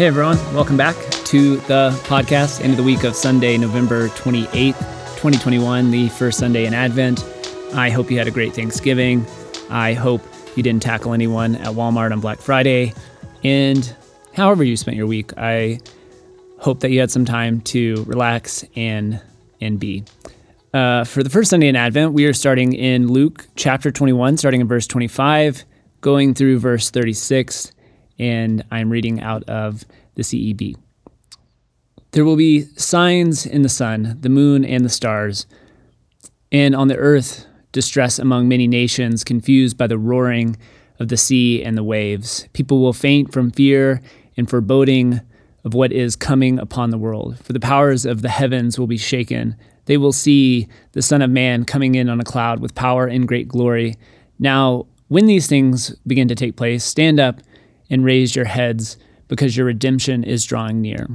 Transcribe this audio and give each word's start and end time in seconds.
Hey 0.00 0.06
everyone, 0.06 0.38
welcome 0.54 0.78
back 0.78 0.96
to 1.26 1.56
the 1.56 1.90
podcast, 2.04 2.62
end 2.62 2.70
of 2.70 2.78
the 2.78 2.82
week 2.82 3.04
of 3.04 3.14
Sunday, 3.14 3.58
November 3.58 4.08
28th, 4.08 4.78
2021, 4.78 5.90
the 5.90 6.08
first 6.08 6.38
Sunday 6.38 6.64
in 6.64 6.72
Advent. 6.72 7.22
I 7.74 7.90
hope 7.90 8.10
you 8.10 8.16
had 8.16 8.26
a 8.26 8.30
great 8.30 8.54
Thanksgiving. 8.54 9.26
I 9.68 9.92
hope 9.92 10.22
you 10.56 10.62
didn't 10.62 10.82
tackle 10.82 11.12
anyone 11.12 11.56
at 11.56 11.74
Walmart 11.74 12.12
on 12.12 12.20
Black 12.20 12.38
Friday. 12.38 12.94
And 13.44 13.94
however 14.32 14.64
you 14.64 14.74
spent 14.78 14.96
your 14.96 15.06
week, 15.06 15.36
I 15.36 15.80
hope 16.60 16.80
that 16.80 16.92
you 16.92 17.00
had 17.00 17.10
some 17.10 17.26
time 17.26 17.60
to 17.60 18.02
relax 18.04 18.64
and 18.76 19.20
and 19.60 19.78
be. 19.78 20.04
Uh, 20.72 21.04
for 21.04 21.22
the 21.22 21.28
first 21.28 21.50
Sunday 21.50 21.68
in 21.68 21.76
Advent, 21.76 22.14
we 22.14 22.24
are 22.24 22.32
starting 22.32 22.72
in 22.72 23.08
Luke 23.08 23.48
chapter 23.54 23.90
21, 23.90 24.38
starting 24.38 24.62
in 24.62 24.66
verse 24.66 24.86
25, 24.86 25.66
going 26.00 26.32
through 26.32 26.58
verse 26.58 26.88
36 26.88 27.72
and 28.20 28.62
I'm 28.70 28.90
reading 28.90 29.20
out 29.20 29.42
of 29.44 29.84
the 30.14 30.22
CEB. 30.22 30.76
There 32.12 32.24
will 32.24 32.36
be 32.36 32.66
signs 32.76 33.46
in 33.46 33.62
the 33.62 33.68
sun, 33.68 34.18
the 34.20 34.28
moon, 34.28 34.64
and 34.64 34.84
the 34.84 34.90
stars, 34.90 35.46
and 36.52 36.76
on 36.76 36.88
the 36.88 36.96
earth, 36.96 37.46
distress 37.72 38.18
among 38.18 38.48
many 38.48 38.66
nations, 38.66 39.24
confused 39.24 39.78
by 39.78 39.86
the 39.86 39.98
roaring 39.98 40.56
of 40.98 41.08
the 41.08 41.16
sea 41.16 41.62
and 41.62 41.78
the 41.78 41.84
waves. 41.84 42.46
People 42.52 42.80
will 42.80 42.92
faint 42.92 43.32
from 43.32 43.52
fear 43.52 44.02
and 44.36 44.50
foreboding 44.50 45.20
of 45.64 45.72
what 45.72 45.92
is 45.92 46.16
coming 46.16 46.58
upon 46.58 46.90
the 46.90 46.98
world. 46.98 47.38
For 47.42 47.52
the 47.52 47.60
powers 47.60 48.04
of 48.04 48.22
the 48.22 48.28
heavens 48.28 48.78
will 48.78 48.86
be 48.86 48.98
shaken. 48.98 49.56
They 49.86 49.96
will 49.96 50.12
see 50.12 50.68
the 50.92 51.02
Son 51.02 51.22
of 51.22 51.30
Man 51.30 51.64
coming 51.64 51.94
in 51.94 52.08
on 52.08 52.20
a 52.20 52.24
cloud 52.24 52.60
with 52.60 52.74
power 52.74 53.06
and 53.06 53.26
great 53.26 53.48
glory. 53.48 53.96
Now, 54.38 54.86
when 55.08 55.26
these 55.26 55.46
things 55.46 55.90
begin 56.06 56.28
to 56.28 56.34
take 56.34 56.56
place, 56.56 56.84
stand 56.84 57.18
up 57.18 57.40
and 57.90 58.04
raise 58.04 58.34
your 58.36 58.44
heads, 58.46 58.96
because 59.28 59.56
your 59.56 59.66
redemption 59.66 60.24
is 60.24 60.44
drawing 60.44 60.80
near. 60.80 61.08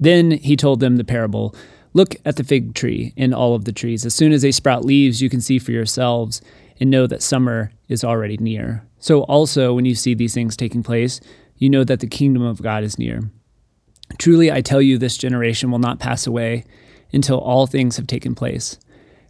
Then 0.00 0.30
he 0.32 0.56
told 0.56 0.80
them 0.80 0.96
the 0.96 1.04
parable 1.04 1.54
Look 1.92 2.14
at 2.24 2.36
the 2.36 2.44
fig 2.44 2.74
tree 2.74 3.12
and 3.16 3.34
all 3.34 3.54
of 3.54 3.64
the 3.64 3.72
trees. 3.72 4.06
As 4.06 4.14
soon 4.14 4.32
as 4.32 4.42
they 4.42 4.52
sprout 4.52 4.84
leaves, 4.84 5.20
you 5.20 5.28
can 5.28 5.40
see 5.40 5.58
for 5.58 5.72
yourselves 5.72 6.40
and 6.78 6.88
know 6.88 7.06
that 7.08 7.22
summer 7.22 7.72
is 7.88 8.04
already 8.04 8.36
near. 8.36 8.86
So, 9.00 9.22
also, 9.22 9.74
when 9.74 9.84
you 9.84 9.94
see 9.94 10.14
these 10.14 10.34
things 10.34 10.56
taking 10.56 10.82
place, 10.82 11.20
you 11.56 11.68
know 11.68 11.84
that 11.84 12.00
the 12.00 12.06
kingdom 12.06 12.42
of 12.42 12.62
God 12.62 12.84
is 12.84 12.98
near. 12.98 13.30
Truly, 14.18 14.52
I 14.52 14.60
tell 14.60 14.80
you, 14.80 14.98
this 14.98 15.16
generation 15.16 15.70
will 15.70 15.78
not 15.78 15.98
pass 15.98 16.26
away 16.26 16.64
until 17.12 17.38
all 17.38 17.66
things 17.66 17.96
have 17.96 18.06
taken 18.06 18.34
place. 18.34 18.78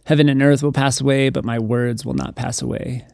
Heaven 0.05 0.29
and 0.29 0.41
earth 0.41 0.63
will 0.63 0.71
pass 0.71 1.01
away, 1.01 1.29
but 1.29 1.45
my 1.45 1.59
words 1.59 2.05
will 2.05 2.13
not 2.13 2.35
pass 2.35 2.61
away. 2.61 3.05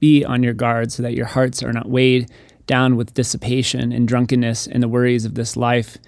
Be 0.00 0.24
on 0.24 0.42
your 0.42 0.52
guard 0.52 0.92
so 0.92 1.02
that 1.02 1.14
your 1.14 1.26
hearts 1.26 1.62
are 1.62 1.72
not 1.72 1.88
weighed 1.88 2.30
down 2.66 2.96
with 2.96 3.14
dissipation 3.14 3.92
and 3.92 4.08
drunkenness 4.08 4.66
and 4.66 4.82
the 4.82 4.88
worries 4.88 5.24
of 5.24 5.34
this 5.34 5.56
life, 5.56 5.98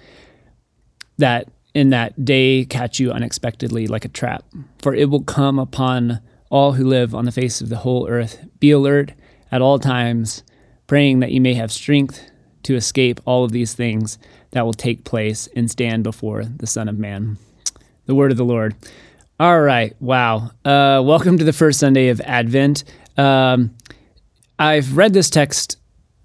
that 1.17 1.47
in 1.73 1.89
that 1.91 2.25
day 2.25 2.65
catch 2.65 2.99
you 2.99 3.11
unexpectedly 3.11 3.87
like 3.87 4.05
a 4.05 4.09
trap. 4.09 4.43
For 4.81 4.93
it 4.93 5.09
will 5.09 5.23
come 5.23 5.59
upon 5.59 6.19
all 6.49 6.73
who 6.73 6.85
live 6.85 7.13
on 7.13 7.25
the 7.25 7.31
face 7.31 7.61
of 7.61 7.69
the 7.69 7.77
whole 7.77 8.07
earth. 8.07 8.45
Be 8.59 8.71
alert 8.71 9.13
at 9.51 9.61
all 9.61 9.79
times, 9.79 10.43
praying 10.87 11.19
that 11.19 11.31
you 11.31 11.41
may 11.41 11.53
have 11.53 11.71
strength 11.71 12.29
to 12.63 12.75
escape 12.75 13.19
all 13.25 13.43
of 13.43 13.51
these 13.51 13.73
things 13.73 14.17
that 14.51 14.65
will 14.65 14.73
take 14.73 15.03
place 15.03 15.47
and 15.55 15.69
stand 15.69 16.03
before 16.03 16.43
the 16.43 16.67
Son 16.67 16.89
of 16.89 16.97
Man. 16.97 17.37
The 18.05 18.15
word 18.15 18.31
of 18.31 18.37
the 18.37 18.45
Lord. 18.45 18.75
All 19.39 19.61
right. 19.61 19.95
Wow. 20.01 20.51
Uh, 20.65 21.01
welcome 21.05 21.37
to 21.37 21.43
the 21.43 21.53
first 21.53 21.79
Sunday 21.79 22.09
of 22.09 22.19
Advent. 22.21 22.83
Um, 23.15 23.75
I've 24.57 24.97
read 24.97 25.13
this 25.13 25.29
text 25.29 25.77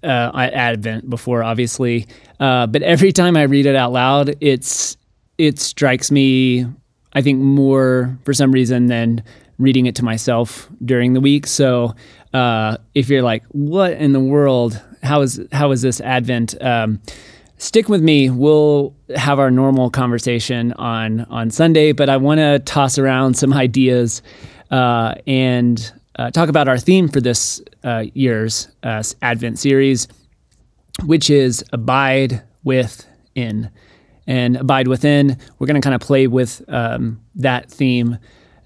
uh, 0.05 0.31
at 0.35 0.53
Advent 0.53 1.09
before, 1.09 1.43
obviously, 1.43 2.07
uh, 2.39 2.67
but 2.67 2.83
every 2.83 3.11
time 3.11 3.35
I 3.35 3.43
read 3.43 3.65
it 3.65 3.75
out 3.75 3.91
loud, 3.91 4.35
it's 4.41 4.97
it 5.37 5.59
strikes 5.59 6.11
me, 6.11 6.65
I 7.13 7.21
think, 7.21 7.39
more 7.39 8.17
for 8.23 8.33
some 8.33 8.51
reason 8.51 8.87
than 8.87 9.23
reading 9.57 9.85
it 9.85 9.95
to 9.95 10.03
myself 10.03 10.69
during 10.83 11.13
the 11.13 11.21
week. 11.21 11.47
So 11.47 11.95
uh, 12.33 12.77
if 12.93 13.09
you're 13.09 13.21
like, 13.21 13.43
"What 13.49 13.93
in 13.93 14.13
the 14.13 14.19
world? 14.19 14.81
How 15.03 15.21
is 15.21 15.41
how 15.51 15.71
is 15.71 15.81
this 15.81 16.01
Advent?" 16.01 16.61
Um, 16.61 17.01
stick 17.57 17.89
with 17.89 18.01
me. 18.01 18.29
We'll 18.29 18.93
have 19.15 19.39
our 19.39 19.51
normal 19.51 19.89
conversation 19.89 20.73
on 20.73 21.21
on 21.25 21.49
Sunday, 21.49 21.91
but 21.91 22.09
I 22.09 22.17
want 22.17 22.39
to 22.39 22.59
toss 22.59 22.97
around 22.97 23.35
some 23.35 23.53
ideas 23.65 24.21
uh, 24.71 25.15
and 25.27 25.91
uh, 26.17 26.31
talk 26.31 26.49
about 26.49 26.67
our 26.67 26.77
theme 26.77 27.07
for 27.09 27.21
this 27.21 27.61
uh, 27.85 28.05
year's 28.13 28.67
uh, 28.83 29.01
Advent 29.21 29.59
series, 29.59 30.07
which 31.05 31.29
is 31.29 31.63
Abide 31.71 32.43
Within. 32.63 33.69
And 34.27 34.57
Abide 34.57 34.87
Within, 34.87 35.37
we're 35.59 35.67
going 35.67 35.79
to 35.79 35.85
kind 35.85 35.93
of 35.93 36.01
play 36.01 36.27
with 36.27 36.63
um, 36.67 37.21
that 37.35 37.69
theme. 37.69 38.17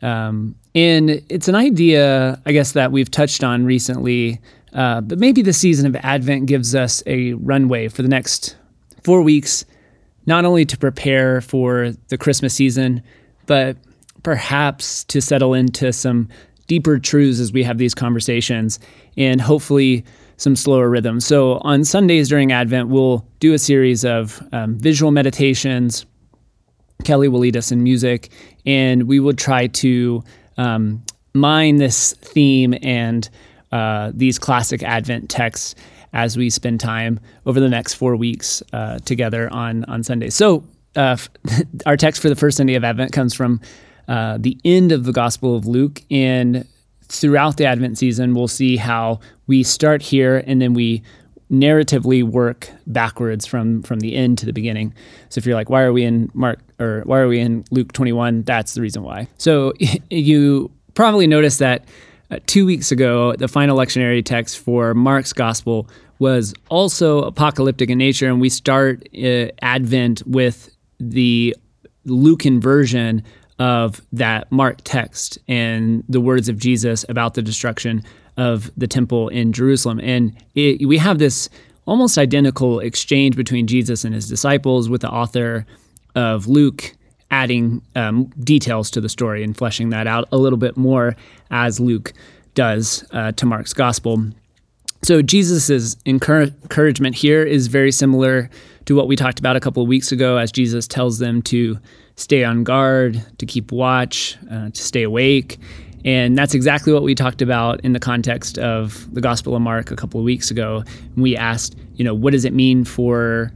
Um, 0.02 0.56
and 0.74 1.22
it's 1.30 1.50
an 1.50 1.56
idea, 1.56 2.42
I 2.46 2.54
guess, 2.54 2.72
that 2.72 2.92
we've 2.92 3.12
touched 3.12 3.44
on 3.44 3.66
recently, 3.66 4.40
uh, 4.74 5.02
but 5.02 5.20
maybe 5.20 5.42
the 5.42 5.52
season 5.52 5.86
of 5.86 5.96
Advent 5.98 6.46
gives 6.46 6.74
us 6.74 7.04
a 7.06 7.34
runway 7.34 7.90
for 7.90 8.02
the 8.02 8.08
next 8.08 8.56
four 9.04 9.22
weeks, 9.22 9.66
not 10.26 10.46
only 10.46 10.64
to 10.66 10.78
prepare 10.78 11.42
for 11.42 11.92
the 12.08 12.18
Christmas 12.18 12.54
season, 12.54 13.04
but 13.48 13.76
perhaps 14.24 15.04
to 15.06 15.22
settle 15.22 15.54
into 15.54 15.92
some 15.92 16.30
deeper 16.70 17.00
truths 17.00 17.40
as 17.40 17.52
we 17.52 17.64
have 17.64 17.78
these 17.80 17.94
conversations 17.94 18.80
and 19.18 19.42
hopefully 19.42 20.06
some 20.38 20.56
slower 20.56 20.90
rhythms. 20.90 21.26
So 21.26 21.56
on 21.64 21.84
Sundays 21.84 22.30
during 22.30 22.54
Advent, 22.54 22.88
we'll 22.88 23.26
do 23.40 23.54
a 23.54 23.58
series 23.60 24.06
of 24.06 24.42
um, 24.54 24.78
visual 24.80 25.12
meditations. 25.12 26.06
Kelly 27.04 27.28
will 27.28 27.40
lead 27.40 27.58
us 27.58 27.72
in 27.72 27.84
music, 27.84 28.30
and 28.66 29.04
we 29.04 29.20
will 29.20 29.34
try 29.34 29.68
to 29.68 30.24
um, 30.58 31.04
mine 31.34 31.78
this 31.78 32.14
theme 32.14 32.76
and 32.82 33.30
uh, 33.72 34.12
these 34.14 34.40
classic 34.40 34.84
Advent 34.84 35.30
texts 35.30 35.76
as 36.14 36.38
we 36.38 36.50
spend 36.50 36.80
time 36.80 37.20
over 37.46 37.60
the 37.60 37.70
next 37.70 37.96
four 37.96 38.16
weeks 38.16 38.64
uh, 38.74 39.00
together 39.00 39.52
on 39.52 39.84
on 39.86 40.04
Sundays. 40.04 40.36
So 40.36 40.64
uh, 40.96 41.18
our 41.86 41.98
text 41.98 42.22
for 42.22 42.30
the 42.30 42.36
first 42.36 42.58
Sunday 42.58 42.76
of 42.76 42.84
Advent 42.84 43.12
comes 43.12 43.34
from 43.34 43.60
uh, 44.10 44.38
the 44.40 44.58
end 44.66 44.92
of 44.92 45.06
the 45.06 45.14
Gospel 45.14 45.56
of 45.56 45.66
Luke. 45.66 46.02
And 46.10 46.68
throughout 47.04 47.58
the 47.58 47.66
Advent 47.66 47.98
season, 47.98 48.34
we'll 48.34 48.48
see 48.48 48.76
how 48.76 49.20
we 49.48 49.64
start 49.64 50.02
here 50.02 50.44
and 50.46 50.62
then 50.62 50.74
we 50.74 51.04
narratively 51.52 52.24
work 52.24 52.70
backwards 52.86 53.46
from 53.46 53.82
from 53.82 54.00
the 54.00 54.16
end 54.16 54.38
to 54.40 54.46
the 54.46 54.54
beginning. 54.54 54.94
So 55.30 55.40
if 55.40 55.46
you're 55.46 55.56
like, 55.56 55.70
why 55.70 55.84
are 55.84 55.94
we 55.94 56.04
in 56.04 56.30
Mark 56.34 56.60
or 56.80 57.02
why 57.06 57.20
are 57.20 57.28
we 57.28 57.40
in 57.40 57.64
Luke 57.72 57.94
21? 57.94 58.44
That's 58.44 58.74
the 58.74 58.82
reason 58.82 59.04
why. 59.04 59.28
So 59.38 59.74
you 60.10 60.72
probably 60.96 61.28
noticed 61.28 61.60
that 61.60 61.86
uh, 62.32 62.40
two 62.46 62.66
weeks 62.66 62.92
ago, 62.92 63.36
the 63.36 63.48
final 63.48 63.78
lectionary 63.78 64.24
text 64.24 64.60
for 64.60 64.94
Mark's 64.94 65.34
gospel 65.34 65.88
was 66.20 66.54
also 66.70 67.24
apocalyptic 67.24 67.90
in 67.90 67.98
nature, 67.98 68.28
and 68.28 68.42
we 68.42 68.50
start 68.50 69.08
uh, 69.18 69.48
Advent 69.62 70.22
with 70.28 70.70
the 71.00 71.56
Lucan 72.06 72.60
version 72.60 73.24
of 73.60 74.02
that 74.14 74.52
Mark 74.52 74.78
text 74.84 75.38
and 75.48 76.04
the 76.10 76.22
words 76.22 76.50
of 76.50 76.58
Jesus 76.58 77.06
about 77.10 77.34
the 77.34 77.42
destruction 77.42 78.04
of 78.38 78.72
the 78.78 78.88
temple 78.88 79.28
in 79.30 79.52
Jerusalem. 79.52 80.00
And 80.00 80.36
it, 80.56 80.88
we 80.88 80.98
have 80.98 81.20
this 81.20 81.50
almost 81.86 82.18
identical 82.18 82.80
exchange 82.80 83.36
between 83.36 83.68
Jesus 83.68 84.06
and 84.06 84.16
his 84.16 84.30
disciples, 84.30 84.90
with 84.90 85.02
the 85.02 85.10
author 85.10 85.66
of 86.16 86.48
Luke 86.48 86.96
adding 87.32 87.82
um, 87.96 88.26
details 88.44 88.90
to 88.92 89.02
the 89.02 89.10
story 89.10 89.44
and 89.44 89.56
fleshing 89.56 89.90
that 89.90 90.08
out 90.08 90.28
a 90.32 90.38
little 90.38 90.58
bit 90.58 90.78
more 90.78 91.16
as 91.52 91.80
Luke 91.80 92.14
does 92.56 93.04
uh, 93.12 93.32
to 93.34 93.46
Mark's 93.46 93.74
gospel. 93.74 94.24
So 95.04 95.22
Jesus' 95.22 95.96
encouragement 96.06 97.16
here 97.16 97.44
is 97.44 97.68
very 97.68 97.92
similar 97.92 98.50
to 98.86 98.96
what 98.96 99.08
we 99.08 99.16
talked 99.16 99.40
about 99.40 99.56
a 99.56 99.60
couple 99.60 99.84
of 99.84 99.90
weeks 99.90 100.12
ago 100.12 100.38
as 100.38 100.52
Jesus 100.52 100.88
tells 100.88 101.20
them 101.20 101.42
to 101.44 101.78
stay 102.16 102.44
on 102.44 102.64
guard, 102.64 103.24
to 103.38 103.46
keep 103.46 103.72
watch, 103.72 104.38
uh, 104.52 104.70
to 104.70 104.82
stay 104.82 105.04
awake. 105.04 105.60
And 106.06 106.38
that's 106.38 106.54
exactly 106.54 106.94
what 106.94 107.04
we 107.04 107.14
talked 107.14 107.42
about 107.42 107.82
in 107.82 107.94
the 107.94 108.00
context 108.00 108.58
of 108.58 109.14
the 109.14 109.22
Gospel 109.22 109.56
of 109.56 109.62
Mark 109.62 109.92
a 109.92 109.96
couple 109.96 110.20
of 110.20 110.24
weeks 110.24 110.50
ago. 110.50 110.84
We 111.18 111.36
asked, 111.36 111.76
you 111.96 112.06
know, 112.06 112.14
what 112.14 112.32
does 112.32 112.46
it 112.46 112.54
mean 112.54 112.86
for 112.86 113.52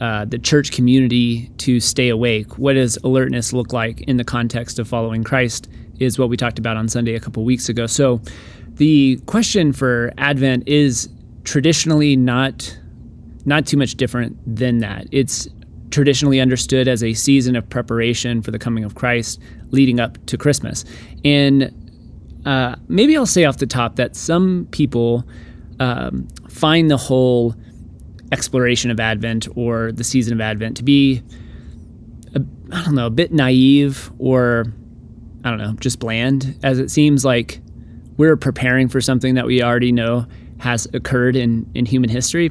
uh, 0.00 0.24
the 0.24 0.38
church 0.38 0.70
community 0.70 1.48
to 1.58 1.80
stay 1.80 2.08
awake? 2.08 2.56
What 2.56 2.74
does 2.74 2.98
alertness 3.02 3.52
look 3.52 3.72
like 3.72 4.02
in 4.02 4.16
the 4.16 4.24
context 4.24 4.78
of 4.78 4.86
following 4.86 5.24
Christ? 5.24 5.68
Is 5.98 6.16
what 6.16 6.28
we 6.28 6.36
talked 6.36 6.60
about 6.60 6.76
on 6.76 6.88
Sunday 6.88 7.16
a 7.16 7.20
couple 7.20 7.42
of 7.42 7.46
weeks 7.46 7.68
ago. 7.68 7.88
So 7.88 8.20
the 8.74 9.20
question 9.26 9.72
for 9.72 10.12
Advent 10.16 10.68
is 10.68 11.08
traditionally 11.42 12.14
not 12.14 12.78
not 13.48 13.66
too 13.66 13.76
much 13.76 13.94
different 13.96 14.36
than 14.46 14.78
that. 14.78 15.06
It's 15.10 15.48
traditionally 15.90 16.38
understood 16.38 16.86
as 16.86 17.02
a 17.02 17.14
season 17.14 17.56
of 17.56 17.68
preparation 17.68 18.42
for 18.42 18.50
the 18.50 18.58
coming 18.58 18.84
of 18.84 18.94
Christ 18.94 19.40
leading 19.70 19.98
up 19.98 20.24
to 20.26 20.36
Christmas. 20.36 20.84
And 21.24 21.74
uh, 22.44 22.76
maybe 22.88 23.16
I'll 23.16 23.26
say 23.26 23.44
off 23.44 23.58
the 23.58 23.66
top 23.66 23.96
that 23.96 24.14
some 24.14 24.68
people 24.70 25.26
um, 25.80 26.28
find 26.48 26.90
the 26.90 26.96
whole 26.96 27.54
exploration 28.32 28.90
of 28.90 29.00
Advent 29.00 29.48
or 29.56 29.90
the 29.92 30.04
season 30.04 30.34
of 30.34 30.40
Advent 30.40 30.76
to 30.76 30.82
be, 30.82 31.22
a, 32.34 32.42
I 32.70 32.84
don't 32.84 32.94
know, 32.94 33.06
a 33.06 33.10
bit 33.10 33.32
naive 33.32 34.12
or, 34.18 34.66
I 35.42 35.50
don't 35.50 35.58
know, 35.58 35.72
just 35.80 35.98
bland, 35.98 36.58
as 36.62 36.78
it 36.78 36.90
seems 36.90 37.24
like 37.24 37.60
we're 38.18 38.36
preparing 38.36 38.88
for 38.88 39.00
something 39.00 39.34
that 39.34 39.46
we 39.46 39.62
already 39.62 39.92
know 39.92 40.26
has 40.58 40.86
occurred 40.92 41.36
in, 41.36 41.70
in 41.74 41.86
human 41.86 42.10
history. 42.10 42.50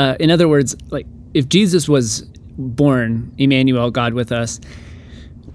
Uh, 0.00 0.16
in 0.18 0.30
other 0.30 0.48
words, 0.48 0.74
like 0.88 1.06
if 1.34 1.46
Jesus 1.46 1.86
was 1.86 2.22
born, 2.56 3.34
Emmanuel, 3.36 3.90
God 3.90 4.14
with 4.14 4.32
us, 4.32 4.58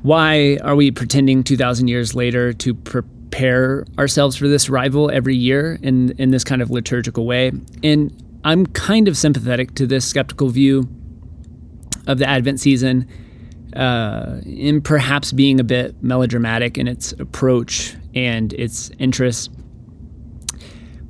why 0.03 0.59
are 0.62 0.75
we 0.75 0.92
pretending 0.92 1.44
2,000 1.44 1.88
years 1.88 2.13
later 2.13 2.53
to 2.53 2.75
prepare 2.75 3.88
ourselves 3.97 4.36
for 4.36 4.47
this 4.47 4.69
arrival 4.69 5.09
every 5.09 5.36
year 5.36 5.80
in, 5.81 6.12
in 6.19 6.30
this 6.30 6.44
kind 6.44 6.62
of 6.62 6.69
liturgical 6.69 7.25
way? 7.25 7.53
And 7.83 8.15
I'm 8.44 8.68
kind 8.68 9.07
of 9.07 9.18
sympathetic 9.18 9.74
to 9.75 9.88
this 9.88 10.06
skeptical 10.06 10.50
view 10.50 10.88
of 12.06 12.19
the 12.19 12.30
Advent 12.30 12.59
season, 12.59 13.09
uh, 13.75 14.42
in 14.45 14.80
perhaps 14.80 15.31
being 15.31 15.59
a 15.59 15.63
bit 15.63 15.95
melodramatic 16.03 16.77
in 16.77 16.88
its 16.88 17.13
approach 17.13 17.95
and 18.13 18.53
its 18.53 18.92
interests. 19.00 19.50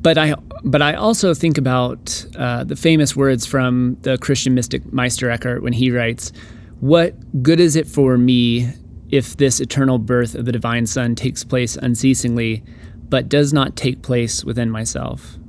But 0.05 0.19
I, 0.19 0.35
but 0.63 0.83
I 0.83 0.93
also 0.93 1.33
think 1.33 1.57
about 1.57 2.23
uh, 2.37 2.63
the 2.63 2.75
famous 2.75 3.15
words 3.15 3.43
from 3.47 3.97
the 4.03 4.19
Christian 4.19 4.53
mystic 4.53 4.93
Meister 4.93 5.31
Eckhart 5.31 5.63
when 5.63 5.73
he 5.73 5.89
writes, 5.89 6.31
"What 6.79 7.15
good 7.41 7.59
is 7.59 7.75
it 7.75 7.87
for 7.87 8.15
me 8.15 8.69
if 9.09 9.37
this 9.37 9.59
eternal 9.59 9.97
birth 9.97 10.35
of 10.35 10.45
the 10.45 10.51
divine 10.51 10.85
Son 10.85 11.15
takes 11.15 11.43
place 11.43 11.75
unceasingly, 11.75 12.63
but 13.09 13.29
does 13.29 13.51
not 13.51 13.75
take 13.75 14.03
place 14.03 14.45
within 14.45 14.69
myself? 14.69 15.39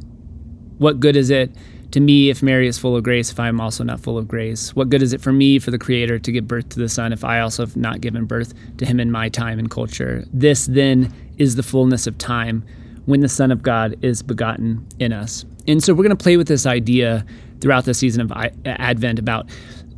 What 0.78 1.00
good 1.00 1.16
is 1.16 1.28
it?" 1.28 1.54
To 1.90 2.00
me, 2.00 2.30
if 2.30 2.42
Mary 2.42 2.66
is 2.66 2.78
full 2.78 2.96
of 2.96 3.04
grace, 3.04 3.30
if 3.30 3.38
I 3.38 3.48
am 3.48 3.60
also 3.60 3.84
not 3.84 4.00
full 4.00 4.16
of 4.16 4.26
grace, 4.26 4.74
what 4.74 4.88
good 4.88 5.02
is 5.02 5.12
it 5.12 5.20
for 5.20 5.34
me, 5.34 5.58
for 5.58 5.70
the 5.70 5.78
Creator, 5.78 6.20
to 6.20 6.32
give 6.32 6.48
birth 6.48 6.70
to 6.70 6.78
the 6.78 6.88
Son, 6.88 7.12
if 7.12 7.24
I 7.24 7.40
also 7.40 7.62
have 7.66 7.76
not 7.76 8.00
given 8.00 8.24
birth 8.24 8.54
to 8.78 8.86
Him 8.86 9.00
in 9.00 9.10
my 9.10 9.28
time 9.28 9.58
and 9.58 9.70
culture? 9.70 10.24
This 10.32 10.64
then 10.64 11.12
is 11.36 11.56
the 11.56 11.62
fullness 11.62 12.06
of 12.06 12.16
time 12.16 12.64
when 13.06 13.20
the 13.20 13.28
Son 13.28 13.50
of 13.50 13.62
God 13.62 13.96
is 14.02 14.22
begotten 14.22 14.86
in 14.98 15.12
us. 15.12 15.44
And 15.66 15.82
so 15.82 15.94
we're 15.94 16.04
going 16.04 16.16
to 16.16 16.22
play 16.22 16.36
with 16.36 16.48
this 16.48 16.66
idea 16.66 17.24
throughout 17.60 17.84
the 17.84 17.94
season 17.94 18.20
of 18.20 18.32
Advent 18.64 19.18
about 19.18 19.48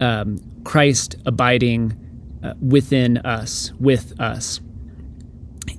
um, 0.01 0.39
Christ 0.65 1.17
abiding 1.27 1.97
uh, 2.43 2.55
within 2.61 3.19
us, 3.19 3.73
with 3.81 4.19
us. 4.21 4.61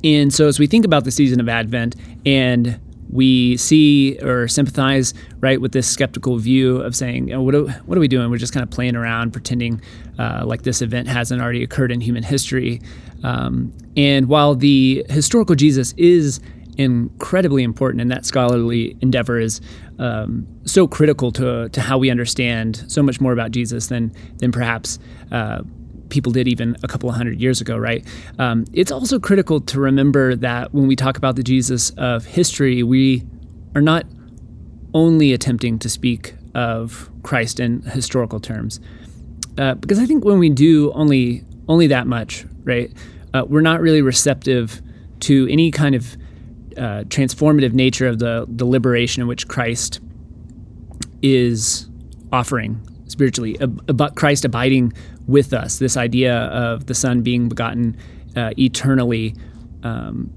And 0.04 0.34
so 0.34 0.48
as 0.48 0.60
we 0.60 0.68
think 0.68 0.86
about 0.86 1.04
the 1.04 1.12
season 1.12 1.40
of 1.40 1.50
Advent 1.50 1.96
and 2.26 2.80
we 3.12 3.58
see 3.58 4.20
or 4.20 4.48
sympathize 4.48 5.16
right 5.40 5.60
with 5.60 5.72
this 5.72 5.88
skeptical 5.88 6.38
view 6.38 6.78
of 6.78 6.96
saying, 6.96 7.36
what, 7.44 7.56
are, 7.56 7.68
what 7.86 7.98
are 7.98 8.02
we 8.02 8.08
doing? 8.08 8.30
We're 8.30 8.38
just 8.38 8.54
kind 8.54 8.64
of 8.64 8.70
playing 8.70 8.96
around, 8.96 9.32
pretending 9.32 9.82
uh, 10.20 10.44
like 10.46 10.62
this 10.62 10.82
event 10.82 11.08
hasn't 11.08 11.42
already 11.42 11.64
occurred 11.64 11.92
in 11.92 12.02
human 12.02 12.22
history. 12.22 12.82
Um, 13.24 13.74
and 13.98 14.28
while 14.28 14.54
the 14.54 15.06
historical 15.10 15.56
Jesus 15.56 15.94
is 15.98 16.40
incredibly 16.80 17.62
important, 17.62 18.02
and 18.02 18.10
that 18.10 18.26
scholarly 18.26 18.98
endeavor 19.02 19.38
is 19.38 19.60
um, 20.00 20.48
so 20.64 20.88
critical 20.88 21.30
to 21.34 21.68
to 21.70 21.82
how 21.82 21.98
we 21.98 22.10
understand 22.10 22.86
so 22.88 23.04
much 23.04 23.20
more 23.20 23.34
about 23.34 23.52
Jesus 23.52 23.88
than 23.88 24.14
than 24.38 24.52
perhaps. 24.52 24.98
Uh, 25.32 25.62
people 26.08 26.32
did 26.32 26.48
even 26.48 26.76
a 26.82 26.88
couple 26.88 27.08
of 27.08 27.16
hundred 27.16 27.40
years 27.40 27.62
ago, 27.62 27.78
right? 27.78 28.04
Um, 28.40 28.66
it's 28.74 28.92
also 28.92 29.20
critical 29.20 29.62
to 29.62 29.80
remember 29.80 30.36
that 30.38 30.74
when 30.74 30.88
we 30.88 30.96
talk 30.96 31.18
about 31.18 31.36
the 31.36 31.44
Jesus 31.44 31.92
of 31.98 32.26
history, 32.26 32.82
we 32.82 33.24
are 33.76 33.82
not 33.82 34.08
only 34.96 35.34
attempting 35.34 35.78
to 35.78 35.88
speak 35.88 36.34
of 36.56 37.12
Christ 37.22 37.60
in 37.60 37.84
historical 37.84 38.40
terms, 38.40 38.80
uh, 39.60 39.76
because 39.76 40.00
I 40.00 40.08
think 40.08 40.26
when 40.26 40.40
we 40.40 40.50
do 40.50 40.92
only 40.94 41.44
only 41.68 41.88
that 41.88 42.08
much, 42.08 42.46
right, 42.64 42.92
uh, 43.36 43.44
we're 43.48 43.62
not 43.62 43.82
really 43.82 44.02
receptive 44.02 44.82
to 45.20 45.48
any 45.52 45.70
kind 45.70 45.94
of 45.94 46.18
uh, 46.78 47.04
transformative 47.06 47.74
nature 47.74 48.08
of 48.08 48.20
the, 48.20 48.46
the 48.48 48.66
liberation 48.66 49.22
in 49.22 49.28
which 49.28 49.48
Christ 49.48 50.00
is 51.22 51.90
offering 52.32 52.80
spiritually, 53.08 53.58
about 53.60 54.16
Christ 54.16 54.46
abiding 54.46 54.94
with 55.28 55.54
us, 55.54 55.80
this 55.80 55.98
idea 55.98 56.36
of 56.36 56.86
the 56.86 56.94
Son 56.94 57.22
being 57.22 57.50
begotten 57.50 57.98
uh, 58.36 58.52
eternally, 58.58 59.36
um, 59.84 60.32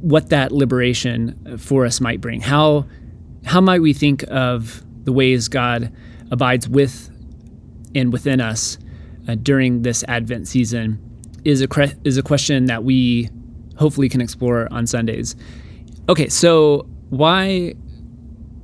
what 0.00 0.30
that 0.30 0.52
liberation 0.52 1.58
for 1.58 1.84
us 1.84 2.00
might 2.00 2.20
bring. 2.20 2.40
How, 2.40 2.86
how 3.44 3.60
might 3.60 3.80
we 3.80 3.92
think 3.92 4.24
of 4.28 4.82
the 5.04 5.12
ways 5.12 5.48
God 5.48 5.92
abides 6.30 6.68
with 6.68 7.10
and 7.94 8.12
within 8.12 8.40
us 8.40 8.78
uh, 9.28 9.34
during 9.36 9.82
this 9.82 10.04
Advent 10.08 10.48
season 10.48 11.02
is 11.44 11.60
a, 11.60 11.68
cre- 11.68 11.94
is 12.04 12.16
a 12.16 12.22
question 12.22 12.66
that 12.66 12.84
we 12.84 13.30
hopefully 13.76 14.08
can 14.08 14.20
explore 14.20 14.68
on 14.72 14.86
Sundays. 14.86 15.36
Okay, 16.08 16.28
so 16.28 16.86
why 17.10 17.74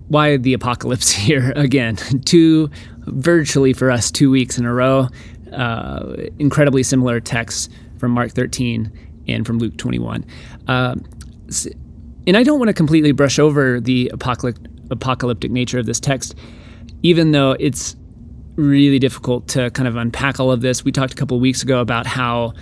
why 0.09 0.37
the 0.37 0.53
apocalypse 0.53 1.11
here 1.13 1.53
again? 1.57 1.97
two 2.25 2.71
virtually 3.07 3.73
for 3.73 3.91
us 3.91 4.11
two 4.11 4.31
weeks 4.31 4.59
in 4.59 4.65
a 4.65 4.73
row. 4.73 5.09
Uh, 5.53 6.15
incredibly 6.39 6.83
similar 6.83 7.21
texts 7.21 7.69
from 7.99 8.11
Mark 8.13 8.31
13 8.31 8.91
and 9.29 9.47
from 9.47 9.59
Luke 9.59 9.77
21. 9.77 10.25
Uh, 10.67 10.95
and 12.27 12.37
I 12.37 12.43
don't 12.43 12.59
want 12.59 12.69
to 12.69 12.73
completely 12.73 13.13
brush 13.13 13.39
over 13.39 13.81
the 13.81 14.09
apocalyptic, 14.13 14.71
apocalyptic 14.91 15.51
nature 15.51 15.79
of 15.79 15.87
this 15.87 16.01
text, 16.01 16.35
even 17.03 17.33
though 17.33 17.57
it's 17.59 17.97
really 18.57 18.99
difficult 18.99 19.49
to 19.49 19.71
kind 19.71 19.89
of 19.89 19.97
unpack 19.97 20.39
all 20.39 20.51
of 20.51 20.61
this. 20.61 20.85
We 20.85 20.93
talked 20.93 21.13
a 21.13 21.17
couple 21.17 21.39
weeks 21.41 21.63
ago 21.63 21.81
about 21.81 22.07
how 22.07 22.55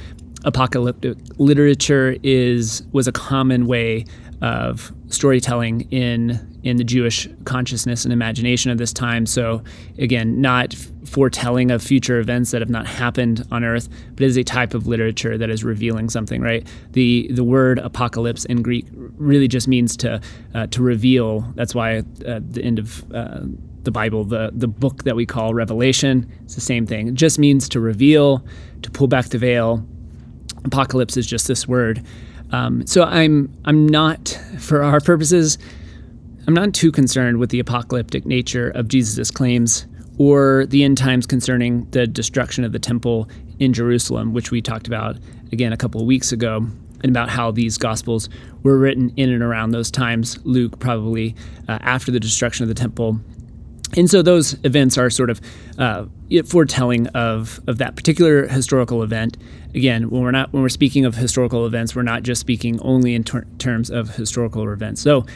apocalyptic 0.44 1.16
literature 1.38 2.16
is 2.22 2.82
was 2.92 3.06
a 3.06 3.12
common 3.12 3.66
way 3.66 4.04
of 4.42 4.92
storytelling 5.08 5.82
in 5.90 6.46
in 6.62 6.76
the 6.76 6.84
Jewish 6.84 7.28
consciousness 7.44 8.04
and 8.04 8.12
imagination 8.12 8.70
of 8.70 8.78
this 8.78 8.92
time. 8.92 9.26
So 9.26 9.62
again, 9.98 10.40
not 10.40 10.74
foretelling 11.04 11.70
of 11.70 11.82
future 11.82 12.18
events 12.18 12.50
that 12.50 12.60
have 12.60 12.70
not 12.70 12.86
happened 12.86 13.46
on 13.50 13.64
Earth, 13.64 13.88
but 14.14 14.22
is 14.22 14.36
a 14.36 14.44
type 14.44 14.74
of 14.74 14.86
literature 14.86 15.36
that 15.36 15.50
is 15.50 15.64
revealing 15.64 16.08
something. 16.08 16.40
Right? 16.40 16.66
The 16.92 17.28
the 17.32 17.44
word 17.44 17.78
apocalypse 17.78 18.44
in 18.46 18.62
Greek 18.62 18.86
really 18.92 19.48
just 19.48 19.68
means 19.68 19.96
to 19.98 20.20
uh, 20.54 20.66
to 20.68 20.82
reveal. 20.82 21.40
That's 21.54 21.74
why 21.74 21.96
at 22.26 22.52
the 22.52 22.62
end 22.62 22.78
of 22.78 23.04
uh, 23.12 23.40
the 23.82 23.90
Bible, 23.90 24.24
the 24.24 24.50
the 24.54 24.68
book 24.68 25.04
that 25.04 25.16
we 25.16 25.26
call 25.26 25.52
Revelation, 25.52 26.30
it's 26.44 26.54
the 26.54 26.60
same 26.60 26.86
thing. 26.86 27.08
It 27.08 27.14
just 27.14 27.38
means 27.38 27.68
to 27.70 27.80
reveal, 27.80 28.44
to 28.82 28.90
pull 28.90 29.06
back 29.06 29.26
the 29.26 29.38
veil 29.38 29.86
apocalypse 30.64 31.16
is 31.16 31.26
just 31.26 31.48
this 31.48 31.66
word. 31.66 32.04
Um, 32.52 32.86
so 32.86 33.04
I'm 33.04 33.52
I'm 33.64 33.86
not, 33.86 34.38
for 34.58 34.82
our 34.82 35.00
purposes, 35.00 35.58
I'm 36.46 36.54
not 36.54 36.74
too 36.74 36.90
concerned 36.90 37.38
with 37.38 37.50
the 37.50 37.60
apocalyptic 37.60 38.26
nature 38.26 38.70
of 38.70 38.88
Jesus' 38.88 39.30
claims 39.30 39.86
or 40.18 40.66
the 40.66 40.84
end 40.84 40.98
times 40.98 41.26
concerning 41.26 41.88
the 41.90 42.06
destruction 42.06 42.64
of 42.64 42.72
the 42.72 42.78
temple 42.78 43.28
in 43.58 43.72
Jerusalem, 43.72 44.32
which 44.32 44.50
we 44.50 44.60
talked 44.60 44.86
about 44.86 45.16
again 45.52 45.72
a 45.72 45.76
couple 45.76 46.00
of 46.00 46.06
weeks 46.06 46.32
ago, 46.32 46.66
and 47.02 47.10
about 47.10 47.28
how 47.28 47.50
these 47.50 47.78
gospels 47.78 48.28
were 48.62 48.76
written 48.78 49.12
in 49.16 49.30
and 49.30 49.42
around 49.42 49.70
those 49.70 49.90
times. 49.90 50.38
Luke 50.44 50.78
probably 50.78 51.34
uh, 51.68 51.78
after 51.82 52.10
the 52.10 52.20
destruction 52.20 52.64
of 52.64 52.68
the 52.68 52.74
temple. 52.74 53.20
And 53.96 54.08
so 54.08 54.22
those 54.22 54.56
events 54.64 54.96
are 54.96 55.10
sort 55.10 55.30
of 55.30 55.40
uh, 55.78 56.06
foretelling 56.46 57.08
of, 57.08 57.60
of 57.66 57.78
that 57.78 57.96
particular 57.96 58.46
historical 58.46 59.02
event 59.02 59.36
again, 59.74 60.10
when 60.10 60.22
we're 60.22 60.30
not 60.30 60.52
when 60.52 60.62
we're 60.62 60.68
speaking 60.68 61.04
of 61.04 61.14
historical 61.14 61.66
events, 61.66 61.94
we're 61.94 62.02
not 62.02 62.22
just 62.22 62.40
speaking 62.40 62.80
only 62.80 63.14
in 63.14 63.24
ter- 63.24 63.46
terms 63.58 63.90
of 63.90 64.16
historical 64.16 64.70
events. 64.70 65.00
So, 65.00 65.26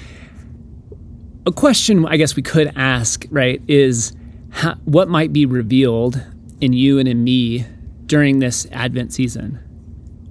a 1.47 1.53
question 1.53 2.07
I 2.07 2.17
guess 2.17 2.37
we 2.37 2.43
could 2.43 2.73
ask, 2.77 3.27
right, 3.31 3.61
is 3.69 4.15
how, 4.51 4.75
what 4.85 5.09
might 5.09 5.33
be 5.33 5.47
revealed 5.47 6.23
in 6.61 6.73
you 6.73 6.99
and 6.99 7.09
in 7.09 7.23
me 7.25 7.67
during 8.07 8.39
this 8.39 8.67
Advent 8.73 9.13
season? 9.13 9.57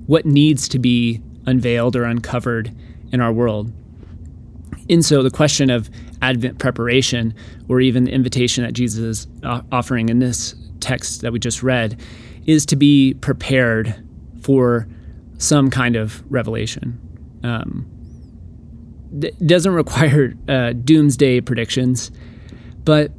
What 0.08 0.26
needs 0.26 0.68
to 0.70 0.80
be 0.80 1.22
unveiled 1.46 1.96
or 1.96 2.04
uncovered 2.04 2.76
in 3.12 3.22
our 3.22 3.32
world? 3.32 3.72
And 4.90 5.04
so, 5.04 5.24
the 5.24 5.32
question 5.32 5.70
of 5.70 5.90
Advent 6.24 6.58
preparation, 6.58 7.36
or 7.68 7.82
even 7.82 8.06
the 8.06 8.12
invitation 8.12 8.64
that 8.64 8.72
Jesus 8.72 9.00
is 9.00 9.28
offering 9.74 10.08
in 10.08 10.20
this 10.20 10.56
text 10.80 11.22
that 11.22 11.34
we 11.34 11.40
just 11.40 11.62
read, 11.62 12.00
is 12.46 12.66
to 12.68 12.78
be 12.78 13.14
prepared 13.16 13.94
for 14.42 14.88
some 15.38 15.70
kind 15.70 15.98
of 15.98 16.24
revelation. 16.32 16.98
Um, 17.44 17.86
doesn't 19.46 19.74
require 19.74 20.34
uh, 20.48 20.72
doomsday 20.72 21.42
predictions, 21.42 22.10
but 22.86 23.12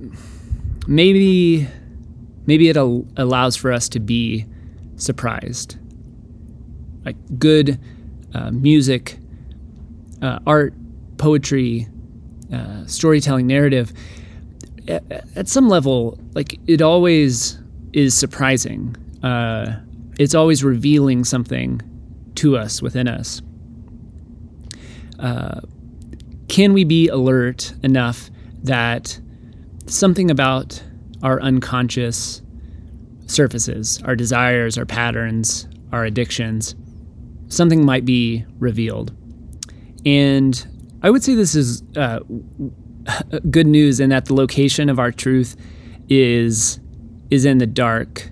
maybe 0.89 1.69
maybe 2.47 2.69
it 2.71 2.77
al- 2.77 3.07
allows 3.19 3.55
for 3.55 3.71
us 3.71 3.89
to 3.91 4.01
be 4.01 4.47
surprised. 4.97 5.77
Like 7.05 7.17
good 7.39 7.79
uh, 8.35 8.51
music, 8.51 9.19
uh, 10.23 10.39
art, 10.47 10.73
poetry, 11.19 11.87
uh, 12.53 12.87
storytelling, 12.87 13.47
narrative 13.47 13.93
at 14.89 15.49
some 15.49 15.69
level, 15.69 16.19
like 16.35 16.59
it 16.67 16.83
always 16.83 17.59
is 17.93 18.17
surprising. 18.17 18.97
Uh, 19.23 19.77
it's 20.19 20.35
always 20.35 20.63
revealing 20.63 21.25
something 21.25 21.81
to 22.37 22.57
us 22.57 22.83
within 22.83 23.09
us. 23.09 23.41
Uh, 25.19 25.61
can 26.49 26.73
we 26.73 26.85
be 26.85 27.09
alert 27.09 27.73
enough 27.83 28.31
that 28.63 29.19
something 29.87 30.31
about 30.31 30.83
our 31.23 31.41
unconscious 31.41 32.43
surfaces, 33.27 34.03
our 34.05 34.15
desires, 34.15 34.77
our 34.77 34.85
patterns, 34.85 35.67
our 35.93 36.05
addictions, 36.05 36.75
something 37.49 37.85
might 37.85 38.05
be 38.05 38.45
revealed? 38.59 39.15
And 40.05 40.67
I 41.05 41.11
would 41.11 41.23
say 41.23 41.35
this 41.35 41.55
is 41.55 41.83
uh, 41.97 42.21
good 43.51 43.67
news 43.67 44.01
in 44.01 44.09
that 44.09 44.25
the 44.25 44.35
location 44.35 44.89
of 44.89 44.99
our 44.99 45.13
truth 45.13 45.55
is 46.09 46.81
is 47.31 47.45
in 47.45 47.59
the 47.59 47.67
dark, 47.67 48.31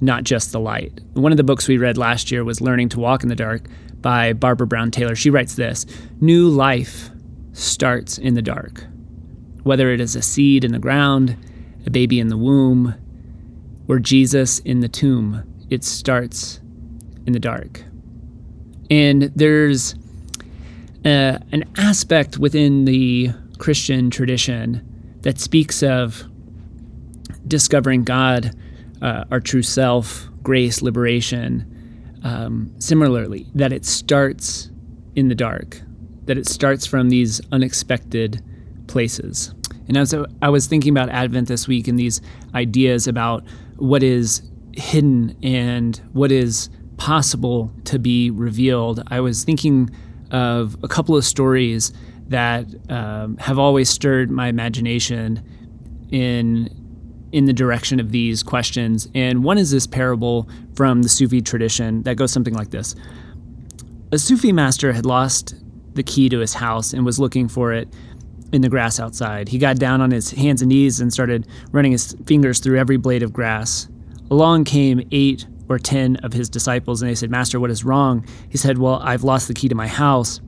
not 0.00 0.24
just 0.24 0.50
the 0.50 0.58
light. 0.58 1.00
One 1.12 1.32
of 1.32 1.38
the 1.38 1.44
books 1.44 1.68
we 1.68 1.78
read 1.78 1.96
last 1.96 2.32
year 2.32 2.42
was 2.42 2.60
Learning 2.60 2.88
to 2.88 2.98
Walk 2.98 3.22
in 3.22 3.28
the 3.28 3.36
Dark 3.36 3.68
by 4.00 4.32
Barbara 4.32 4.66
Brown 4.66 4.90
Taylor. 4.90 5.14
She 5.14 5.30
writes 5.30 5.54
this 5.54 5.86
New 6.20 6.48
life 6.48 7.10
starts 7.52 8.18
in 8.18 8.34
the 8.34 8.42
dark. 8.42 8.84
Whether 9.62 9.92
it 9.92 10.00
is 10.00 10.16
a 10.16 10.22
seed 10.22 10.64
in 10.64 10.72
the 10.72 10.80
ground, 10.80 11.36
a 11.86 11.90
baby 11.90 12.18
in 12.18 12.28
the 12.28 12.36
womb, 12.36 12.96
or 13.86 14.00
Jesus 14.00 14.58
in 14.60 14.80
the 14.80 14.88
tomb, 14.88 15.44
it 15.70 15.84
starts 15.84 16.60
in 17.26 17.32
the 17.32 17.38
dark. 17.38 17.84
And 18.90 19.30
there's 19.36 19.94
uh, 21.04 21.38
an 21.52 21.64
aspect 21.76 22.38
within 22.38 22.84
the 22.84 23.30
Christian 23.58 24.10
tradition 24.10 24.84
that 25.22 25.38
speaks 25.38 25.82
of 25.82 26.24
discovering 27.46 28.04
God, 28.04 28.54
uh, 29.02 29.24
our 29.30 29.40
true 29.40 29.62
self, 29.62 30.28
grace, 30.42 30.82
liberation. 30.82 31.74
Um, 32.24 32.74
similarly, 32.78 33.46
that 33.54 33.72
it 33.72 33.84
starts 33.84 34.70
in 35.14 35.28
the 35.28 35.34
dark, 35.34 35.80
that 36.24 36.36
it 36.36 36.48
starts 36.48 36.84
from 36.84 37.10
these 37.10 37.40
unexpected 37.52 38.42
places. 38.88 39.54
And 39.86 39.96
as 39.96 40.14
I 40.42 40.48
was 40.48 40.66
thinking 40.66 40.90
about 40.90 41.08
Advent 41.10 41.48
this 41.48 41.68
week 41.68 41.88
and 41.88 41.98
these 41.98 42.20
ideas 42.54 43.06
about 43.06 43.44
what 43.76 44.02
is 44.02 44.42
hidden 44.76 45.36
and 45.42 45.96
what 46.12 46.30
is 46.32 46.68
possible 46.98 47.72
to 47.84 47.98
be 47.98 48.30
revealed, 48.30 49.02
I 49.08 49.20
was 49.20 49.44
thinking 49.44 49.90
of 50.30 50.76
a 50.82 50.88
couple 50.88 51.16
of 51.16 51.24
stories 51.24 51.92
that 52.28 52.66
um, 52.90 53.36
have 53.38 53.58
always 53.58 53.88
stirred 53.88 54.30
my 54.30 54.48
imagination 54.48 55.42
in 56.10 56.74
in 57.30 57.44
the 57.44 57.52
direction 57.52 58.00
of 58.00 58.10
these 58.10 58.42
questions. 58.42 59.06
And 59.14 59.44
one 59.44 59.58
is 59.58 59.70
this 59.70 59.86
parable 59.86 60.48
from 60.74 61.02
the 61.02 61.10
Sufi 61.10 61.42
tradition 61.42 62.02
that 62.04 62.16
goes 62.16 62.32
something 62.32 62.54
like 62.54 62.70
this: 62.70 62.94
A 64.12 64.18
Sufi 64.18 64.52
master 64.52 64.92
had 64.92 65.06
lost 65.06 65.54
the 65.94 66.02
key 66.02 66.28
to 66.28 66.38
his 66.38 66.54
house 66.54 66.92
and 66.92 67.04
was 67.04 67.18
looking 67.18 67.48
for 67.48 67.72
it 67.72 67.88
in 68.52 68.62
the 68.62 68.68
grass 68.68 68.98
outside. 68.98 69.48
He 69.48 69.58
got 69.58 69.78
down 69.78 70.00
on 70.00 70.10
his 70.10 70.30
hands 70.30 70.62
and 70.62 70.70
knees 70.70 71.00
and 71.00 71.12
started 71.12 71.46
running 71.70 71.92
his 71.92 72.14
fingers 72.26 72.60
through 72.60 72.78
every 72.78 72.96
blade 72.96 73.22
of 73.22 73.32
grass. 73.32 73.88
Along 74.30 74.64
came 74.64 75.06
eight 75.10 75.46
or 75.68 75.78
ten 75.78 76.16
of 76.16 76.32
his 76.32 76.48
disciples, 76.48 77.02
and 77.02 77.10
they 77.10 77.14
said, 77.14 77.30
Master, 77.30 77.60
what 77.60 77.70
is 77.70 77.84
wrong? 77.84 78.26
He 78.48 78.58
said, 78.58 78.78
Well, 78.78 79.00
I've 79.02 79.24
lost 79.24 79.48
the 79.48 79.54
key 79.54 79.68
to 79.68 79.74
my 79.74 79.86
house. 79.86 80.40